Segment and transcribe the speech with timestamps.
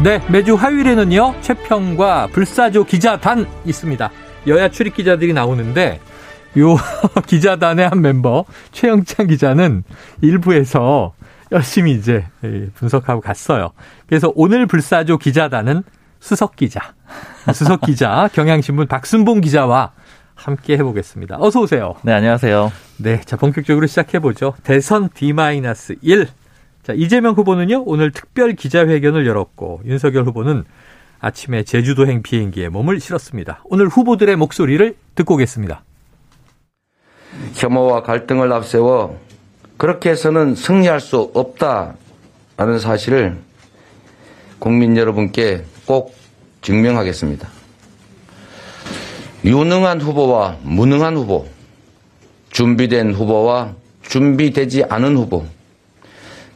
[0.00, 4.10] 네, 매주 화요일에는요, 최평과 불사조 기자단 있습니다.
[4.46, 5.98] 여야 출입 기자들이 나오는데,
[6.58, 6.76] 요
[7.26, 9.82] 기자단의 한 멤버, 최영찬 기자는
[10.20, 11.14] 일부에서
[11.50, 12.24] 열심히 이제
[12.74, 13.72] 분석하고 갔어요.
[14.06, 15.82] 그래서 오늘 불사조 기자단은
[16.20, 16.94] 수석 기자,
[17.52, 19.90] 수석 기자, 경향신문 박순봉 기자와
[20.36, 21.38] 함께 해보겠습니다.
[21.40, 21.96] 어서 오세요.
[22.02, 22.70] 네, 안녕하세요.
[22.98, 24.54] 네, 자 본격적으로 시작해 보죠.
[24.62, 26.28] 대선 D-1
[26.88, 30.64] 자, 이재명 후보는요, 오늘 특별 기자회견을 열었고, 윤석열 후보는
[31.20, 33.62] 아침에 제주도행 비행기에 몸을 실었습니다.
[33.64, 35.84] 오늘 후보들의 목소리를 듣고 오겠습니다.
[37.56, 39.20] 혐오와 갈등을 앞세워
[39.76, 43.36] 그렇게 해서는 승리할 수 없다라는 사실을
[44.58, 46.14] 국민 여러분께 꼭
[46.62, 47.50] 증명하겠습니다.
[49.44, 51.46] 유능한 후보와 무능한 후보,
[52.48, 55.44] 준비된 후보와 준비되지 않은 후보,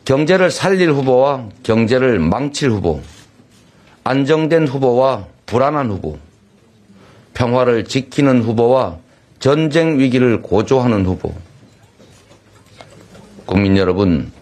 [0.05, 3.01] 경제를 살릴 후보와 경제를 망칠 후보,
[4.05, 6.19] 안정된 후보와 불안한 후보,
[7.35, 8.97] 평화를 지키는 후보와
[9.39, 11.33] 전쟁 위기를 고조하는 후보.
[13.47, 14.33] 국민 여러분,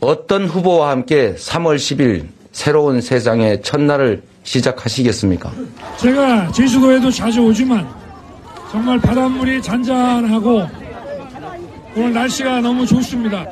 [0.00, 5.52] 어떤 후보와 함께 3월 10일 새로운 세상의 첫날을 시작하시겠습니까?
[5.98, 7.88] 제가 제주도에도 자주 오지만
[8.70, 10.66] 정말 바닷물이 잔잔하고
[11.94, 13.46] 오늘 날씨가 너무 좋습니다.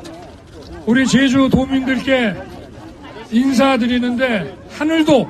[0.89, 2.33] 우리 제주 도민들께
[3.29, 5.29] 인사드리는데 하늘도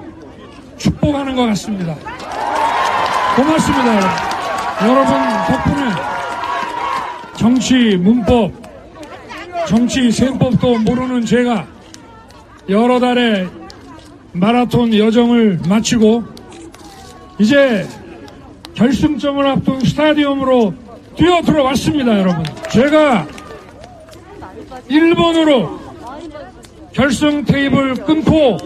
[0.77, 1.97] 축복하는 것 같습니다.
[3.35, 3.99] 고맙습니다.
[4.87, 5.13] 여러분
[5.47, 5.91] 덕분에
[7.35, 8.53] 정치 문법,
[9.67, 11.67] 정치 셈법도 모르는 제가
[12.69, 13.49] 여러 달의
[14.31, 16.23] 마라톤 여정을 마치고
[17.37, 17.85] 이제
[18.75, 20.73] 결승점을 앞둔 스타디움으로
[21.17, 22.45] 뛰어 들어왔습니다, 여러분.
[22.71, 23.27] 제가
[24.87, 25.79] 일본으로
[26.93, 28.57] 결승 테이블 끊고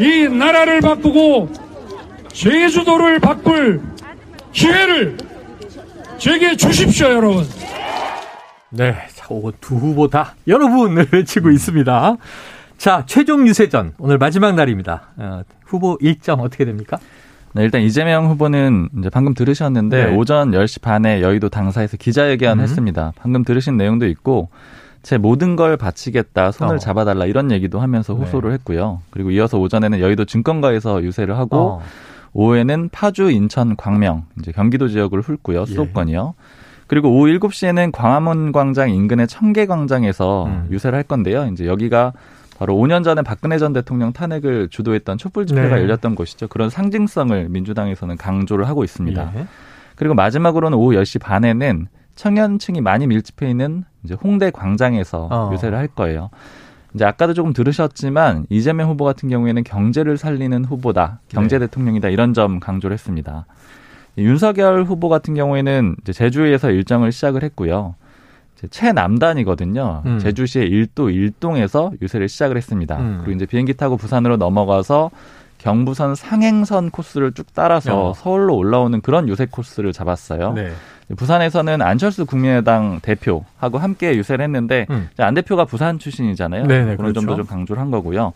[0.00, 1.50] 이 나라를 바꾸고
[2.32, 3.82] 제주도를 바꿀
[4.52, 5.18] 기회를
[6.18, 7.44] 제게 주십시오, 여러분.
[8.70, 9.26] 네, 자,
[9.60, 12.16] 두 후보 다 여러분을 외치고 있습니다.
[12.76, 15.08] 자, 최종 유세전 오늘 마지막 날입니다.
[15.16, 16.98] 어, 후보 일정 어떻게 됩니까?
[17.52, 20.16] 네, 일단 이재명 후보는 이제 방금 들으셨는데 네.
[20.16, 22.62] 오전 10시 반에 여의도 당사에서 기자회견 음.
[22.62, 23.12] 했습니다.
[23.16, 24.50] 방금 들으신 내용도 있고
[25.02, 26.78] 제 모든 걸 바치겠다, 손을 어.
[26.78, 28.20] 잡아달라 이런 얘기도 하면서 네.
[28.20, 28.54] 호소를 네.
[28.54, 29.00] 했고요.
[29.10, 31.82] 그리고 이어서 오전에는 여의도 증권가에서 유세를 하고 어.
[32.32, 35.62] 오후에는 파주, 인천, 광명, 이제 경기도 지역을 훑고요.
[35.62, 35.66] 예.
[35.66, 36.34] 수도권이요.
[36.36, 36.42] 예.
[36.86, 40.68] 그리고 오후 7시에는 광화문 광장 인근의 청계 광장에서 음.
[40.70, 41.46] 유세를 할 건데요.
[41.52, 42.12] 이제 여기가
[42.58, 45.82] 바로 5년 전에 박근혜 전 대통령 탄핵을 주도했던 촛불 집회가 네.
[45.82, 46.48] 열렸던 곳이죠.
[46.48, 49.32] 그런 상징성을 민주당에서는 강조를 하고 있습니다.
[49.36, 49.46] 예.
[49.94, 55.50] 그리고 마지막으로는 오후 10시 반에는 청년층이 많이 밀집해 있는 이제 홍대 광장에서 어.
[55.52, 56.30] 유세를 할 거예요.
[56.92, 61.66] 이제 아까도 조금 들으셨지만 이재명 후보 같은 경우에는 경제를 살리는 후보다, 경제 네.
[61.66, 63.46] 대통령이다 이런 점 강조를 했습니다.
[64.18, 67.94] 윤석열 후보 같은 경우에는 이제 제주에서 일정을 시작을 했고요.
[68.68, 70.02] 최남단이거든요.
[70.04, 70.18] 음.
[70.18, 72.98] 제주시의 일도 일동에서 유세를 시작을 했습니다.
[72.98, 73.18] 음.
[73.20, 75.12] 그리고 이제 비행기 타고 부산으로 넘어가서
[75.58, 78.14] 경부선 상행선 코스를 쭉 따라서 어.
[78.14, 80.52] 서울로 올라오는 그런 유세 코스를 잡았어요.
[80.54, 80.70] 네.
[81.16, 85.08] 부산에서는 안철수 국민의당 대표하고 함께 유세를 했는데 음.
[85.18, 86.66] 안 대표가 부산 출신이잖아요.
[86.66, 87.12] 네네, 어느 그렇죠.
[87.14, 88.32] 정도 좀 강조를 한 거고요.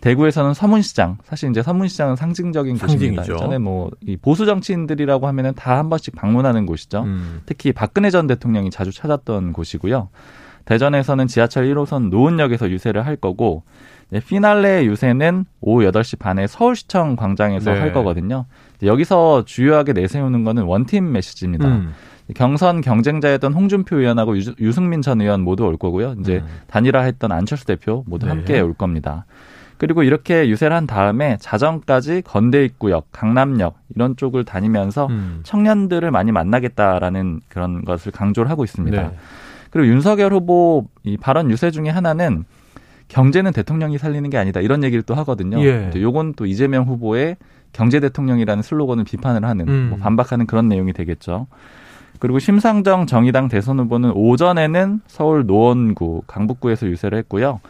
[0.00, 3.14] 대구에서는 서문시장 사실 이제 서문시장은 상징적인 상징이죠.
[3.22, 3.36] 곳입니다.
[3.38, 7.02] 전에 뭐 이 보수 정치인들이라고 하면은 다 한 번씩 방문하는 곳이죠.
[7.02, 7.40] 음.
[7.46, 10.08] 특히 박근혜 전 대통령이 자주 찾았던 곳이고요.
[10.66, 17.72] 대전에서는 지하철 1호선 노은역에서 유세를 할 거고 네, 피날레 유세는 오후 8시 반에 서울시청 광장에서
[17.72, 17.80] 네.
[17.80, 18.46] 할 거거든요.
[18.82, 21.68] 여기서 주요하게 내세우는 거는 원팀 메시지입니다.
[21.68, 21.92] 음.
[22.34, 26.14] 경선 경쟁자였던 홍준표 의원하고 유, 승민전 의원 모두 올 거고요.
[26.20, 26.46] 이제 음.
[26.66, 28.32] 단일화했던 안철수 대표 모두 네.
[28.32, 29.24] 함께 올 겁니다.
[29.78, 35.40] 그리고 이렇게 유세를 한 다음에 자정까지 건대 입구역, 강남역 이런 쪽을 다니면서 음.
[35.44, 39.02] 청년들을 많이 만나겠다라는 그런 것을 강조를 하고 있습니다.
[39.02, 39.16] 네.
[39.70, 42.44] 그리고 윤석열 후보 이 발언 유세 중에 하나는
[43.08, 45.60] 경제는 대통령이 살리는 게 아니다 이런 얘기를 또 하거든요.
[45.64, 45.90] 예.
[45.96, 47.36] 요건 또 이재명 후보의
[47.72, 49.86] 경제 대통령이라는 슬로건을 비판을 하는 음.
[49.90, 51.46] 뭐 반박하는 그런 내용이 되겠죠.
[52.18, 57.60] 그리고 심상정 정의당 대선 후보는 오전에는 서울 노원구 강북구에서 유세를 했고요.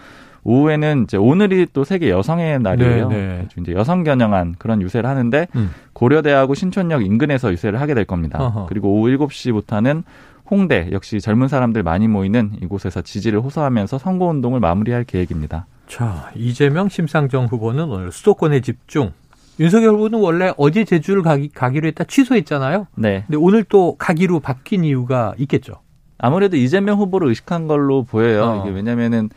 [0.44, 3.08] 오후에는 이제 오늘이 또 세계 여성의 날이에요.
[3.08, 3.49] 네, 네.
[3.61, 5.70] 이제 여성 겨냥한 그런 유세를 하는데 음.
[5.93, 8.43] 고려대하고 신촌역 인근에서 유세를 하게 될 겁니다.
[8.43, 8.67] 어허.
[8.67, 10.05] 그리고 오후 7시부터는
[10.50, 15.67] 홍대 역시 젊은 사람들 많이 모이는 이곳에서 지지를 호소하면서 선거 운동을 마무리할 계획입니다.
[15.89, 19.12] 자, 이재명 심상정 후보는 오늘 수도권에 집중.
[19.61, 22.87] 윤석열 후보는 원래 어제 제주를 가기, 가기로 했다 취소했잖아요.
[22.97, 23.25] 네.
[23.27, 25.81] 근데 오늘 또 가기로 바뀐 이유가 있겠죠.
[26.19, 28.45] 아무래도 이재명 후보를 의식한 걸로 보여요.
[28.45, 28.62] 어.
[28.62, 29.31] 이게 왜냐면은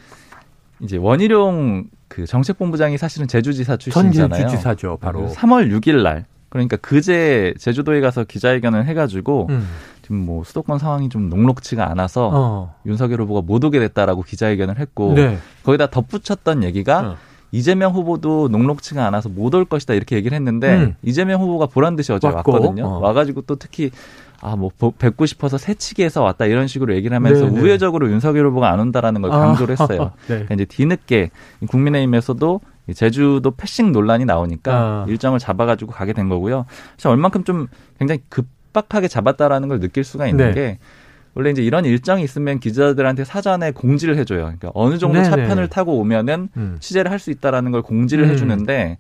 [0.79, 4.29] 이제 원희룡 그 정책본부장이 사실은 제주지사 출신이잖아요.
[4.29, 5.27] 전 제주지사죠, 바로.
[5.29, 6.25] 3월 6일 날.
[6.49, 9.67] 그러니까 그제 제주도에 가서 기자회견을 해가지고 음.
[10.11, 12.75] 지금 뭐 수도권 상황이 좀 녹록치가 않아서 어.
[12.85, 15.37] 윤석열 후보가 못 오게 됐다라고 기자회견을 했고 네.
[15.63, 17.15] 거기다 덧붙였던 얘기가 어.
[17.53, 20.95] 이재명 후보도 녹록치가 않아서 못 올 것이다 이렇게 얘기를 했는데 음.
[21.01, 22.51] 이재명 후보가 보란 듯이 어제 왔고.
[22.51, 22.85] 왔거든요.
[22.85, 22.99] 어.
[22.99, 23.91] 와가지고 또 특히
[24.43, 27.55] 아, 뭐, 뵙고 싶어서 새치기해서 왔다 이런 식으로 얘기를 하면서 네네.
[27.55, 27.61] 네.
[27.61, 29.37] 우회적으로 윤석열 후보가 안 온다라는 걸 아.
[29.37, 30.11] 강조를 했어요.
[30.27, 30.43] 네.
[30.45, 31.29] 그러니까 이제 뒤늦게
[31.69, 32.59] 국민의힘에서도
[32.95, 35.05] 제주도 패싱 논란이 나오니까 아.
[35.07, 36.65] 일정을 잡아가지고 가게 된 거고요.
[36.97, 37.67] 사실 얼만큼 좀
[37.99, 40.53] 굉장히 급 박하게 잡았다라는 걸 느낄 수가 있는 네.
[40.53, 40.79] 게
[41.33, 44.41] 원래 이제 이런 일정이 있으면 기자들한테 사전에 공지를 해줘요.
[44.41, 45.29] 그러니까 어느 정도 네네.
[45.29, 46.77] 차편을 타고 오면은 음.
[46.79, 48.29] 취재를 할 수 있다라는 걸 공지를 음.
[48.31, 48.97] 해주는데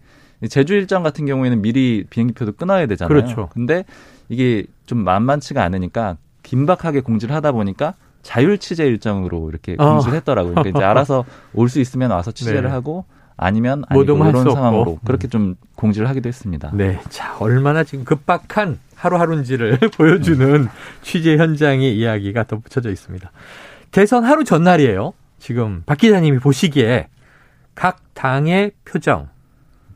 [0.49, 3.09] 제주 일정 같은 경우에는 미리 비행기표도 끊어야 되잖아요.
[3.09, 3.49] 그렇죠.
[3.53, 3.83] 근데
[4.29, 9.89] 이게 좀 만만치가 않으니까 긴박하게 공지를 하다 보니까 자율 취재 일정으로 이렇게 어.
[9.91, 10.53] 공지를 했더라고요.
[10.55, 12.69] 그러니까 이제 알아서 올 수 있으면 와서 취재를 네.
[12.69, 13.05] 하고
[13.37, 16.69] 아니면 아니고 이런 상황으로 그렇게 좀 공지를 하기도 했습니다.
[16.73, 20.67] 네, 자 얼마나 지금 급박한 하루하루인지를 보여주는
[21.01, 23.31] 취재 현장의 이야기가 덧붙여져 있습니다.
[23.89, 25.13] 대선 하루 전날이에요.
[25.39, 27.07] 지금 박 기자님이 보시기에
[27.73, 29.29] 각 당의 표정,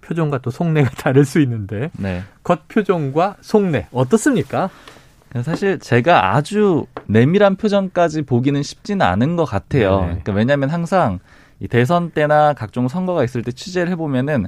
[0.01, 2.23] 표정과 또 속내가 다를 수 있는데 네.
[2.43, 4.69] 겉 표정과 속내 어떻습니까?
[5.43, 9.99] 사실 제가 아주 내밀한 표정까지 보기는 쉽지는 않은 것 같아요.
[9.99, 10.05] 네.
[10.05, 11.19] 그러니까 왜냐하면 항상
[11.59, 14.47] 이 대선 때나 각종 선거가 있을 때 취재를 해보면은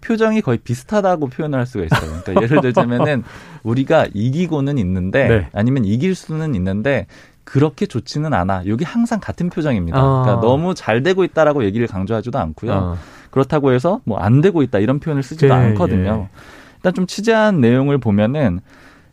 [0.00, 2.20] 표정이 거의 비슷하다고 표현을 할 수가 있어요.
[2.22, 3.24] 그러니까 예를 들자면은
[3.62, 5.48] 우리가 이기고는 있는데 네.
[5.52, 7.06] 아니면 이길 수는 있는데
[7.44, 8.64] 그렇게 좋지는 않아.
[8.66, 9.98] 여기 항상 같은 표정입니다.
[10.02, 10.22] 어.
[10.22, 12.72] 그러니까 너무 잘 되고 있다라고 얘기를 강조하지도 않고요.
[12.72, 12.96] 어.
[13.30, 16.28] 그렇다고 해서 뭐 안 되고 있다 이런 표현을 쓰지도 네, 않거든요.
[16.32, 16.38] 예.
[16.76, 18.60] 일단 좀 취재한 내용을 보면은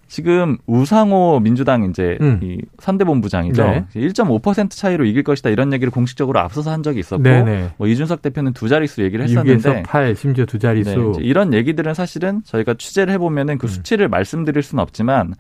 [0.07, 2.40] 지금 우상호 민주당 이제 음.
[2.44, 3.63] 이 선대본부장이죠.
[3.63, 3.86] 네.
[3.96, 7.44] 1.5% 차이로 이길 것이다 이런 얘기를 공식적으로 앞서서 한 적이 있었고 네네.
[7.44, 7.69] 네.
[7.78, 12.42] 뭐 이준석 대표는 두 자릿수 얘기를 했었는데 8 심지어 두 자릿수 네, 이런 얘기들은 사실은
[12.46, 13.68] 저희가 취재를 해보면은 그 음.
[13.68, 14.12] 수치를 음.
[14.12, 15.34] 말씀드릴 수는 없지만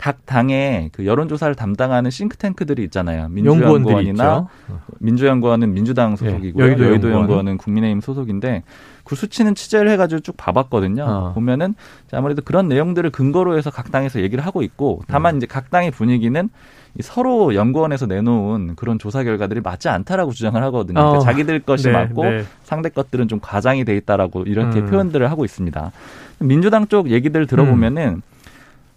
[0.00, 3.28] 각 당의 그 여론조사를 담당하는 싱크탱크들이 있잖아요.
[3.28, 4.48] 민주연구원이나
[4.98, 6.64] 민주연구원은 민주당 소속이고요.
[6.64, 8.62] 예, 여의도, 여의도 연구원은 국민의힘 소속인데
[9.04, 11.04] 그 수치는 취재를 해가지고 쭉 봐봤거든요.
[11.04, 11.32] 어.
[11.34, 11.74] 보면은
[12.12, 15.36] 아무래도 그런 내용들을 근거로 해서 각 당에서 얘기를 하고 있고 다만 음.
[15.36, 16.48] 이제 각 당의 분위기는
[17.00, 20.94] 서로 연구원에서 내놓은 그런 조사 결과들이 맞지 않다라고 주장을 하거든요.
[20.94, 21.20] 그러니까 어.
[21.20, 22.44] 자기들 것이 네, 맞고 네.
[22.62, 24.86] 상대 것들은 좀 과장이 돼 있다라고 이렇게 음.
[24.86, 25.92] 표현들을 하고 있습니다.
[26.38, 28.22] 민주당 쪽 얘기들 들어보면은 음.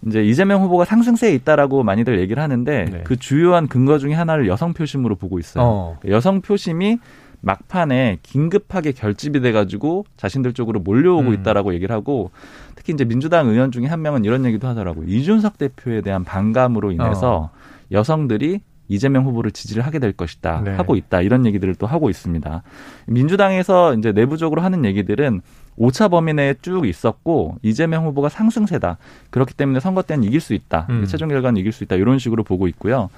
[0.07, 3.01] 이제 이재명 후보가 상승세에 있다라고 많이들 얘기를 하는데 네.
[3.03, 5.63] 그 주요한 근거 중에 하나를 여성 표심으로 보고 있어요.
[5.63, 5.99] 어.
[6.07, 6.97] 여성 표심이
[7.41, 11.33] 막판에 긴급하게 결집이 돼가지고 자신들 쪽으로 몰려오고 음.
[11.33, 12.31] 있다라고 얘기를 하고
[12.75, 15.05] 특히 이제 민주당 의원 중에 한 명은 이런 얘기도 하더라고요.
[15.07, 17.49] 이준석 대표에 대한 반감으로 인해서 어.
[17.91, 20.71] 여성들이 이재명 후보를 지지를 하게 될 것이다 네.
[20.71, 22.63] 하고 있다 이런 얘기들을 또 하고 있습니다.
[23.07, 25.41] 민주당에서 이제 내부적으로 하는 얘기들은
[25.75, 28.97] 오차 범위 내에 쭉 있었고 이재명 후보가 상승세다.
[29.29, 30.87] 그렇기 때문에 선거 때는 이길 수 있다.
[30.89, 31.05] 음.
[31.05, 31.95] 최종 결과는 이길 수 있다.
[31.95, 33.09] 이런 식으로 보고 있고요.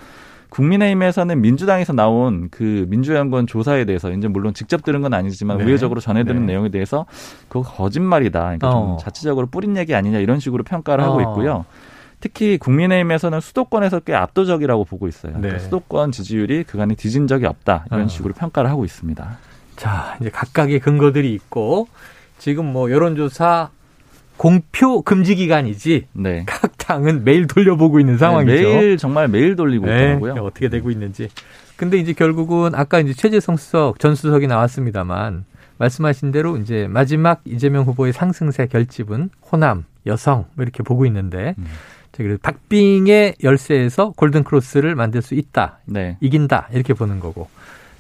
[0.50, 5.66] 국민의힘에서는 민주당에서 나온 그 민주연구원 조사에 대해서 이제 물론 직접 들은 건 아니지만 네.
[5.66, 6.54] 우회적으로 전해드는 네.
[6.54, 7.06] 내용에 대해서
[7.50, 8.40] 그거 거짓말이다.
[8.40, 8.72] 그러니까 어.
[8.72, 11.08] 좀 자체적으로 뿌린 얘기 아니냐 이런 식으로 평가를 어.
[11.08, 11.66] 하고 있고요.
[12.22, 15.34] 특히 국민의힘에서는 수도권에서 꽤 압도적이라고 보고 있어요.
[15.34, 15.42] 네.
[15.42, 18.08] 그러니까 수도권 지지율이 그간에 뒤진 적이 없다 이런 어.
[18.08, 19.38] 식으로 평가를 하고 있습니다.
[19.76, 21.88] 자 이제 각각의 근거들이 있고
[22.38, 23.70] 지금 뭐 여론조사
[24.38, 26.44] 공표 금지 기간이지 네.
[26.46, 28.54] 각 당은 매일 돌려보고 있는 상황이죠.
[28.54, 30.34] 네, 매일 정말 매일 돌리고 네, 있더라고요.
[30.44, 31.30] 어떻게 되고 있는지.
[31.78, 35.46] 근데 이제 결국은 아까 이제 최재성 수석 전 수석이 나왔습니다만
[35.78, 41.66] 말씀하신 대로 이제 마지막 이재명 후보의 상승세 결집은 호남, 여성 뭐 이렇게 보고 있는데 음.
[42.12, 45.80] 그래서 박빙의 열쇠에서 골든 크로스를 만들 수 있다.
[45.86, 46.18] 네.
[46.22, 46.70] 이긴다.
[46.72, 47.50] 이렇게 보는 거고.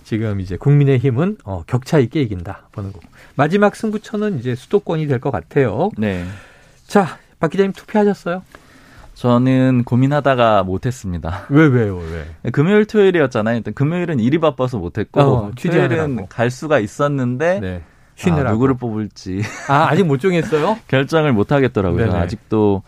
[0.05, 3.00] 지금 이제 국민의힘은 어, 격차 있게 이긴다 보는 거.
[3.35, 5.89] 마지막 승부처는 이제 수도권이 될 것 같아요.
[5.97, 6.24] 네.
[6.88, 8.43] 자, 박 기자님 투표하셨어요?
[9.15, 11.45] 저는 고민하다가 못했습니다.
[11.50, 12.51] 왜 왜요 왜?
[12.51, 13.57] 금요일 토요일이었잖아요.
[13.57, 17.81] 일단 금요일은 일이 바빠서 못했고 어, 토요일은 갈 수가 있었는데 네.
[18.50, 20.77] 아, 누구를 뽑을지 아 아직 못 정했어요?
[20.88, 22.13] 결정을 못 하겠더라고요.
[22.13, 22.83] 아직도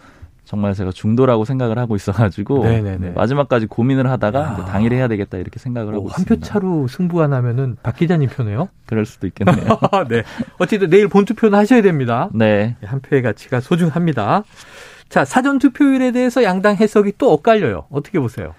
[0.47, 3.09] 정말 제가 중도라고 생각을 하고 있어가지고 네네네.
[3.11, 6.33] 마지막까지 고민을 하다가 당일 해야 되겠다 이렇게 생각을 하고 있습니다.
[6.33, 8.69] 한 표 차로 승부가 나면은 박 기자님 표네요.
[8.85, 9.67] 그럴 수도 있겠네요.
[10.07, 10.23] 네.
[10.57, 12.29] 어쨌든 내일 본 투표는 하셔야 됩니다.
[12.33, 12.77] 네.
[12.81, 14.43] 한 표의 가치가 소중합니다.
[15.09, 17.87] 자 사전 투표율에 대해서 양당 해석이 또 엇갈려요.
[17.91, 18.53] 어떻게 보세요?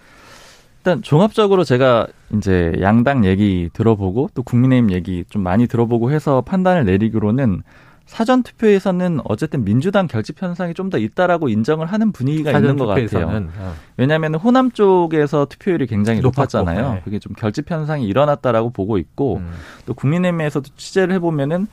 [0.80, 6.84] 일단 종합적으로 제가 이제 양당 얘기 들어보고 또 국민의힘 얘기 좀 많이 들어보고 해서 판단을
[6.84, 7.62] 내리기로는
[8.08, 13.26] 사전 투표에서는 어쨌든 민주당 결집 현상이 좀 더 있다라고 인정을 하는 분위기가 있는 것 같아요.
[13.58, 13.74] 어.
[13.98, 16.94] 왜냐하면 호남 쪽에서 투표율이 굉장히 높았잖아요.
[16.94, 17.00] 네.
[17.04, 19.50] 그게 좀 결집 현상이 일어났다라고 보고 있고 음.
[19.84, 21.66] 또 국민의힘에서도 취재를 해보면은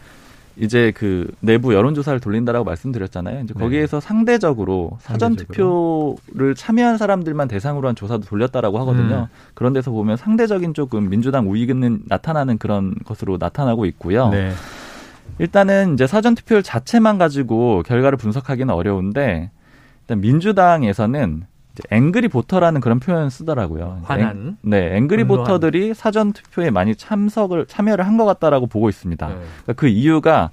[0.58, 3.42] 이제 그 내부 여론조사를 돌린다라고 말씀드렸잖아요.
[3.46, 3.60] 이제 네.
[3.60, 4.08] 거기에서 네.
[4.08, 9.30] 상대적으로 사전 투표를 참여한 사람들만 대상으로 한 조사도 돌렸다라고 하거든요.
[9.32, 9.36] 음.
[9.54, 14.30] 그런 데서 보면 상대적인 조금 민주당 우위는 나타나는 그런 것으로 나타나고 있고요.
[14.30, 14.52] 네.
[15.40, 19.52] 일단은 이제 사전 투표율 자체만 가지고 결과를 분석하기는 어려운데
[20.04, 21.44] 일단 민주당에서는
[21.92, 24.00] 앵그리 보터라는 그런 표현을 쓰더라고요.
[24.04, 24.30] 화난.
[24.30, 29.28] 앵, 네, 앵그리 보터들이 사전 투표에 많이 참석을 참여를 한 것 같다라고 보고 있습니다.
[29.28, 29.34] 네.
[29.34, 30.52] 그러니까 그 이유가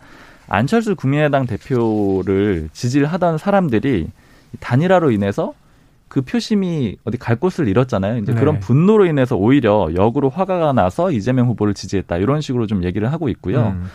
[0.49, 4.09] 안철수 국민의당 대표를 지지를 하던 사람들이
[4.59, 5.55] 단일화로 인해서
[6.09, 8.19] 그 표심이 어디 갈 곳을 잃었잖아요.
[8.19, 8.41] 이제 네.
[8.41, 12.17] 그런 분노로 인해서 오히려 역으로 화가 나서 이재명 후보를 지지했다.
[12.17, 13.69] 이런 식으로 좀 얘기를 하고 있고요.
[13.77, 13.89] 음.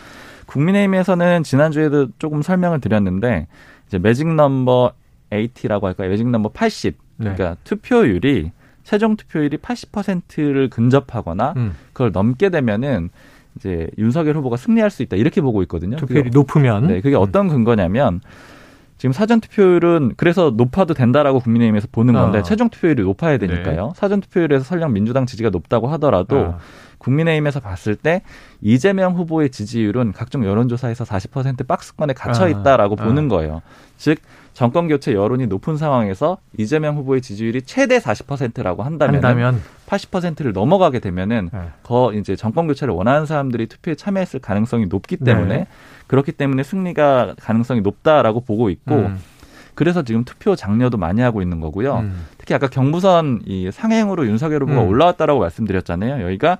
[0.48, 3.46] 국민의힘에서는 지난주에도 조금 설명을 드렸는데
[3.86, 4.92] 이제 매직 넘버
[5.30, 6.10] 80라고 할까요?
[6.10, 6.96] 매직 넘버 80.
[7.18, 7.34] 네.
[7.34, 8.50] 그러니까 투표율이
[8.82, 11.74] 최종 투표율이 80%를 근접하거나 음.
[11.92, 13.10] 그걸 넘게 되면은
[13.56, 15.96] 이제 윤석열 후보가 승리할 수 있다 이렇게 보고 있거든요.
[15.96, 18.20] 투표율이 높으면 네, 그게 어떤 근거냐면
[18.96, 22.42] 지금 사전 투표율은 그래서 높아도 된다라고 국민의힘에서 보는 건데 어.
[22.42, 23.86] 최종 투표율이 높아야 되니까요.
[23.86, 23.92] 네.
[23.94, 26.58] 사전 투표율에서 설령 민주당 지지가 높다고 하더라도 어.
[26.98, 28.22] 국민의힘에서 봤을 때
[28.60, 33.62] 이재명 후보의 지지율은 각종 여론조사에서 40% 박스권에 갇혀 아, 있다라고 아, 보는 거예요.
[33.96, 34.18] 즉
[34.52, 39.62] 정권 교체 여론이 높은 상황에서 이재명 후보의 지지율이 최대 40%라고 한다면, 한다면.
[39.86, 41.60] 80%를 넘어가게 되면은 네.
[41.82, 45.66] 거 이제 정권 교체를 원하는 사람들이 투표에 참여했을 가능성이 높기 때문에 네.
[46.08, 49.18] 그렇기 때문에 승리가 가능성이 높다라고 보고 있고 음.
[49.78, 51.98] 그래서 지금 투표 장려도 많이 하고 있는 거고요.
[51.98, 52.26] 음.
[52.36, 54.88] 특히 아까 경부선 이 상행으로 윤석열 후보가 음.
[54.88, 56.24] 올라왔다라고 말씀드렸잖아요.
[56.24, 56.58] 여기가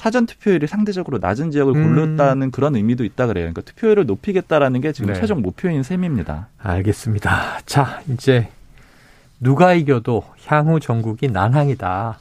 [0.00, 1.94] 사전 투표율이 상대적으로 낮은 지역을 음.
[1.94, 2.50] 고르다는 음.
[2.50, 3.52] 그런 의미도 있다 그래요.
[3.52, 5.20] 그러니까 투표율을 높이겠다라는 게 지금 네.
[5.20, 6.48] 최종 목표인 셈입니다.
[6.56, 7.60] 알겠습니다.
[7.66, 8.48] 자, 이제
[9.40, 12.18] 누가 이겨도 향후 전국이 난항이다.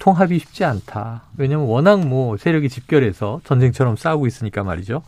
[0.00, 1.22] 통합이 쉽지 않다.
[1.36, 5.04] 왜냐하면 워낙 뭐 세력이 집결해서 전쟁처럼 싸우고 있으니까 말이죠.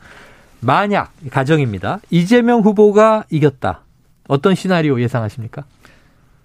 [0.60, 1.98] 만약 가정입니다.
[2.10, 3.80] 이재명 후보가 이겼다.
[4.28, 5.64] 어떤 시나리오 예상하십니까?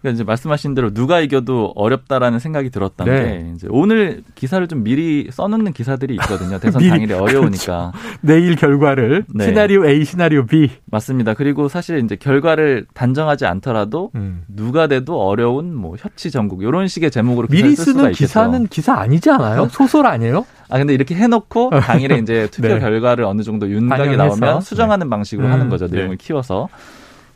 [0.04, 3.24] 그러니까 이제 말씀하신 대로 누가 이겨도 어렵다라는 생각이 들었던 네.
[3.24, 6.60] 게 이제 오늘 기사를 좀 미리 써놓는 기사들이 있거든요.
[6.60, 8.18] 대선 당일에 어려우니까 그렇죠.
[8.20, 9.46] 내일 결과를 네.
[9.46, 11.34] 시나리오 A, 시나리오 B 맞습니다.
[11.34, 14.44] 그리고 사실 이제 결과를 단정하지 않더라도 음.
[14.50, 19.70] 누가 돼도 어려운 뭐 협치 전국 이런 식의 제목으로 미리 쓰는 기사는 기사 아니지 않아요?
[19.72, 20.46] 소설 아니에요?
[20.70, 22.80] 아 근데 이렇게 해놓고 당일에 이제 투표 네.
[22.80, 25.10] 결과를 어느 정도 윤곽이 나오면 수정하는 네.
[25.10, 25.52] 방식으로 음.
[25.54, 25.88] 하는 거죠.
[25.88, 26.26] 내용을 네.
[26.26, 26.68] 키워서.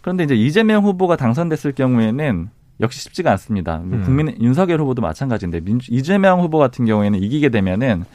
[0.02, 3.78] 그런데 이제 이재명 후보가 당선됐을 경우에는 역시 쉽지가 않습니다.
[3.78, 4.02] 음.
[4.06, 8.06] 국민 윤석열 후보도 마찬가지인데 민주, 이재명 후보 같은 경우에는 이기게 되면은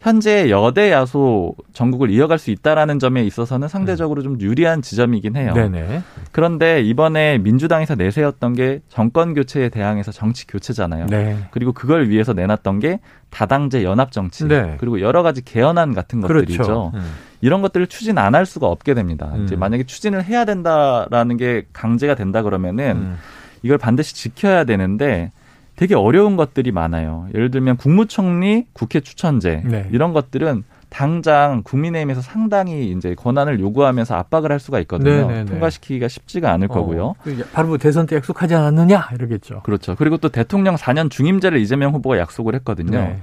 [0.00, 5.52] 현재 여대 야소 전국을 이어갈 수 있다라는 점에 있어서는 상대적으로 좀 유리한 지점이긴 해요.
[5.54, 6.02] 네네.
[6.30, 11.06] 그런데 이번에 민주당에서 내세웠던 게 정권 교체에 대항해서 정치 교체잖아요.
[11.06, 11.38] 네.
[11.50, 14.76] 그리고 그걸 위해서 내놨던 게 다당제 연합 정치 네.
[14.78, 16.62] 그리고 여러 가지 개헌안 같은 것들이죠.
[16.62, 16.92] 그렇죠.
[16.94, 17.00] 음.
[17.40, 19.32] 이런 것들을 추진 안 할 수가 없게 됩니다.
[19.34, 19.44] 음.
[19.44, 23.16] 이제 만약에 추진을 해야 된다라는 게 강제가 된다 그러면은 음.
[23.62, 25.32] 이걸 반드시 지켜야 되는데
[25.76, 27.28] 되게 어려운 것들이 많아요.
[27.34, 29.88] 예를 들면 국무총리, 국회 추천제 네.
[29.92, 35.10] 이런 것들은 당장 국민의힘에서 상당히 이제 권한을 요구하면서 압박을 할 수가 있거든요.
[35.10, 35.32] 네네네.
[35.32, 35.50] 네, 네.
[35.50, 37.14] 통과시키기가 쉽지가 않을 어, 거고요.
[37.22, 39.60] 그 바로 뭐 대선 때 약속하지 않았느냐 이러겠죠.
[39.62, 39.94] 그렇죠.
[39.96, 42.98] 그리고 또 대통령 4년 중임제를 이재명 후보가 약속을 했거든요.
[42.98, 43.18] 네.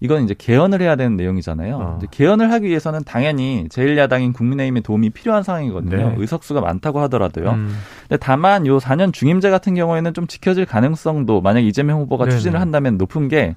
[0.00, 1.76] 이건 이제 개헌을 해야 되는 내용이잖아요.
[1.76, 1.98] 어.
[2.10, 6.10] 개헌을 하기 위해서는 당연히 제1야당인 국민의힘의 도움이 필요한 상황이거든요.
[6.10, 6.14] 네.
[6.16, 7.50] 의석수가 많다고 하더라도요.
[7.50, 7.76] 음.
[8.08, 12.60] 근데 다만 요 4년 중임제 같은 경우에는 좀 지켜질 가능성도 만약 이재명 후보가 네 추진을
[12.60, 13.56] 한다면 높은 게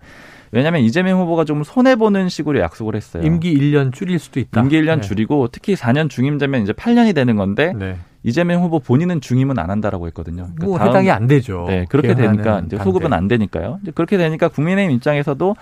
[0.51, 3.23] 왜냐하면 이재명 후보가 좀 손해 보는 식으로 약속을 했어요.
[3.23, 4.61] 임기 1년 줄일 수도 있다.
[4.61, 5.01] 임기 1년 네.
[5.01, 7.97] 줄이고 특히 4년 중임제면 이제 8년이 되는 건데 네.
[8.23, 10.43] 이재명 후보 본인은 중임은 안 한다라고 했거든요.
[10.43, 11.65] 그러니까 뭐 다음, 해당이 안 되죠.
[11.67, 13.79] 네, 그렇게 되니까 이제 소급은 안 되니까요.
[13.81, 15.55] 이제 그렇게 되니까 국민의힘 입장에서도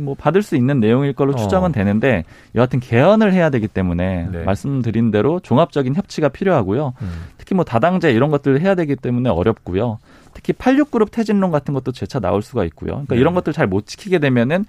[0.00, 1.36] 뭐 받을 수 있는 내용일 걸로 어.
[1.36, 4.44] 추정은 되는데 여하튼 개헌을 해야 되기 때문에 네.
[4.44, 6.94] 말씀드린 대로 종합적인 협치가 필요하고요.
[7.00, 7.10] 음.
[7.38, 9.98] 특히 뭐 다당제 이런 것들을 해야 되기 때문에 어렵고요.
[10.34, 12.92] 특히 86그룹 퇴진론 같은 것도 재차 나올 수가 있고요.
[12.92, 13.20] 그러니까 네.
[13.20, 14.64] 이런 것들 잘 못 지키게 되면은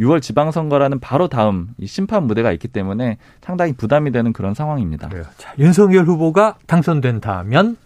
[0.00, 5.08] 6월 지방선거라는 바로 다음 이 심판 무대가 있기 때문에 상당히 부담이 되는 그런 상황입니다.
[5.36, 7.76] 자, 윤석열 후보가 당선된다면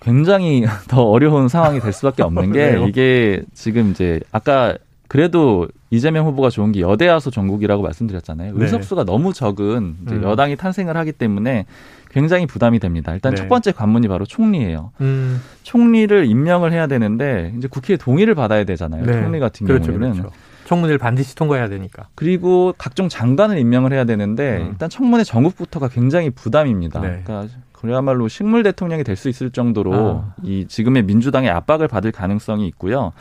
[0.00, 6.50] 굉장히 더 어려운 상황이 될 수밖에 없는 게 이게 지금 이제 아까 그래도 이재명 후보가
[6.50, 8.54] 좋은 게 여대야소 전국이라고 말씀드렸잖아요.
[8.54, 8.64] 네.
[8.64, 10.22] 의석수가 너무 적은 음.
[10.24, 11.66] 여당이 탄생을 하기 때문에
[12.10, 13.12] 굉장히 부담이 됩니다.
[13.14, 13.36] 일단 네.
[13.36, 14.90] 첫 번째 관문이 바로 총리예요.
[15.00, 15.40] 음.
[15.62, 19.04] 총리를 임명을 해야 되는데 이제 국회의 동의를 받아야 되잖아요.
[19.04, 19.12] 네.
[19.12, 20.22] 총리 같은 그렇죠, 경우에는.
[20.22, 20.32] 그렇죠.
[20.66, 22.08] 청문회를 반드시 통과해야 되니까.
[22.14, 24.68] 그리고 각종 장관을 임명을 해야 되는데 음.
[24.72, 27.00] 일단 청문회 전국부터가 굉장히 부담입니다.
[27.00, 27.22] 네.
[27.24, 30.34] 그러니까 그야말로 식물 대통령이 될 수 있을 정도로 아.
[30.42, 33.12] 이 지금의 민주당의 압박을 받을 가능성이 있고요.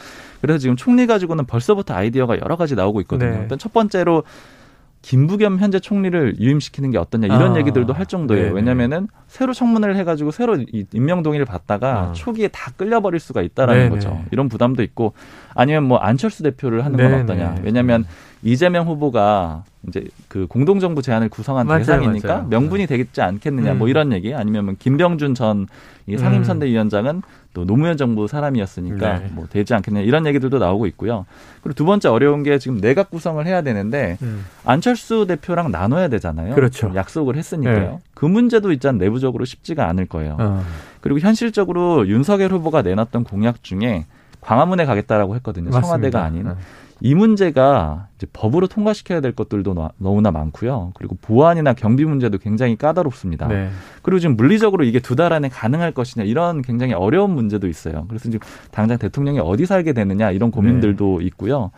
[0.42, 3.32] 그래서 지금 총리 가지고는 벌써부터 아이디어가 여러 가지 나오고 있거든요.
[3.32, 3.40] 네.
[3.42, 4.24] 일단 첫 번째로
[5.03, 8.45] 김부겸 현재 총리를 유임시키는 게 어떠냐 이런 아, 얘기들도 할 정도예요.
[8.45, 8.55] 네네.
[8.55, 10.57] 왜냐면은 새로 청문회를 해가지고 새로
[10.93, 12.12] 임명 동의를 받다가 아.
[12.13, 13.89] 초기에 다 끌려버릴 수가 있다라는 네네.
[13.89, 14.24] 거죠.
[14.31, 15.13] 이런 부담도 있고
[15.53, 17.24] 아니면 뭐 안철수 대표를 하는 건 네네.
[17.24, 17.55] 어떠냐.
[17.63, 18.05] 왜냐하면
[18.43, 22.48] 이재명 후보가 이제 그 공동정부 제안을 구성한 맞아요, 대상이니까 맞아요.
[22.48, 23.79] 명분이 되겠지 않겠느냐 뭐 음.
[23.79, 25.67] 뭐 이런 얘기 아니면 뭐 김병준 전
[26.17, 27.22] 상임선대위원장은
[27.53, 29.27] 또 노무현 정부 사람이었으니까 네.
[29.31, 31.25] 뭐 되지 않겠냐 이런 얘기들도 나오고 있고요.
[31.62, 34.45] 그리고 두 번째 어려운 게 지금 내각 구성을 해야 되는데 음.
[34.65, 36.55] 안철수 대표랑 나눠야 되잖아요.
[36.55, 36.91] 그렇죠.
[36.95, 37.79] 약속을 했으니까요.
[37.79, 38.00] 네.
[38.15, 40.38] 그 문제도 일단 내부적으로 쉽지가 않을 거예요.
[40.39, 40.63] 어.
[41.01, 44.05] 그리고 현실적으로 윤석열 후보가 내놨던 공약 중에
[44.44, 45.66] 광화문에 가겠다라고 했거든요.
[45.70, 45.82] 맞습니다.
[45.88, 46.44] 청와대가 아닌.
[46.44, 46.52] 네.
[47.02, 50.92] 이 문제가 이제 법으로 통과시켜야 될 것들도 너무나 많고요.
[50.96, 53.48] 그리고 보안이나 경비 문제도 굉장히 까다롭습니다.
[53.48, 53.70] 네.
[54.02, 58.06] 그리고 지금 물리적으로 이게 두 달 안에 가능할 것이냐 이런 굉장히 어려운 문제도 있어요.
[58.08, 58.40] 그래서 지금
[58.72, 61.26] 당장 대통령이 어디 살게 되느냐 이런 고민들도 네.
[61.26, 61.72] 있고요.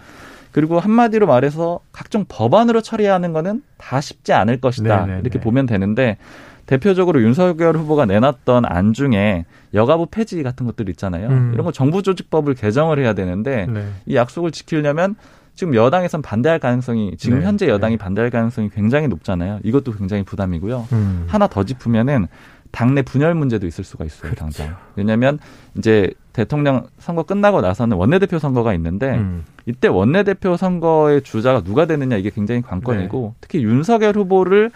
[0.52, 4.96] 그리고 한마디로 말해서 각종 법안으로 처리하는 거는 다 쉽지 않을 것이다.
[4.98, 5.14] 네네네.
[5.16, 5.44] 네, 이렇게 네.
[5.44, 6.18] 보면 되는데
[6.66, 11.30] 대표적으로 윤석열 후보가 내놨던 안 중에 여가부 폐지 같은 것들 있잖아요.
[11.30, 11.52] 음.
[11.54, 13.88] 이런 거 정부 조직법을 개정을 해야 되는데 네.
[14.06, 15.16] 이 약속을 지키려면
[15.54, 17.46] 지금 여당에선 반대할 가능성이 지금 네.
[17.46, 18.04] 현재 여당이 네.
[18.04, 19.60] 반대할 가능성이 굉장히 높잖아요.
[19.64, 20.88] 이것도 굉장히 부담이고요.
[20.92, 21.26] 음.
[21.28, 22.28] 하나 더 짚으면은
[22.72, 24.40] 당내 분열 문제도 있을 수가 있어요, 그렇죠.
[24.42, 24.76] 당장.
[24.98, 25.40] 왜냐하면
[25.78, 29.46] 이제 대통령 선거 끝나고 나서는 원내대표 선거가 있는데 음.
[29.66, 33.38] 이때 원내대표 선거의 주자가 누가 되느냐 이게 굉장히 관건이고 네.
[33.40, 34.72] 특히 윤석열 후보를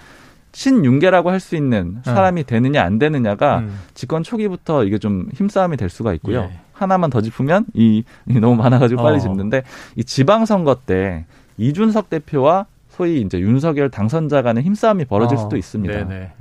[0.59, 2.01] 신윤계라고 할 수 있는 어.
[2.03, 2.43] 사람이 어.
[2.43, 3.79] 되느냐 안 되느냐가 음.
[3.93, 6.49] 집권 초기부터 이게 좀 힘싸움이 될 수가 있고요.
[6.51, 6.59] 예.
[6.73, 9.19] 하나만 더 짚으면 이, 이 너무 많아가지고 빨리 어.
[9.19, 9.63] 짚는데
[9.95, 11.25] 이 지방선거 때
[11.57, 15.41] 이준석 대표와 소위 이제 윤석열 당선자 간의 힘싸움이 벌어질 어.
[15.41, 16.07] 수도 있습니다.
[16.09, 16.31] 네.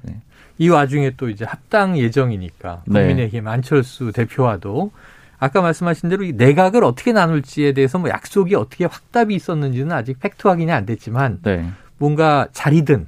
[0.58, 3.00] 이 와중에 또 이제 합당 예정이니까 네.
[3.00, 3.50] 국민의힘 네.
[3.50, 4.90] 안철수 대표와도
[5.38, 10.48] 아까 말씀하신 대로 이 내각을 어떻게 나눌지에 대해서 뭐 약속이 어떻게 확답이 있었는지는 아직 팩트
[10.48, 11.70] 확인이 안 됐지만 네.
[11.98, 13.06] 뭔가 자리든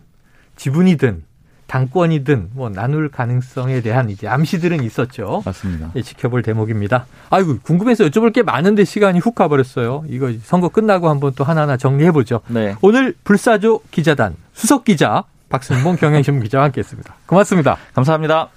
[0.61, 1.23] 지분이든
[1.69, 5.43] 당권이든 뭐 나눌 가능성에 대한 이제 암시들은 있었죠.
[5.47, 5.93] 맞습니다.
[5.97, 7.07] 예, 지켜볼 대목입니다.
[7.31, 10.05] 아이고 궁금해서 여쭤볼 게 많은데 시간이 훅 가버렸어요.
[10.09, 12.41] 이거 선거 끝나고 한번 또 하나하나 정리해 보죠.
[12.49, 12.75] 네.
[12.83, 17.15] 오늘 불사조 기자단 수석 기자 박승봉 경향신문 기자와 함께했습니다.
[17.27, 17.79] 고맙습니다.
[17.95, 18.51] 감사합니다.